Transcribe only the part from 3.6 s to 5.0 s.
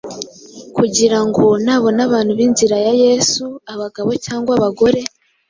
abagabo cyangwa abagore,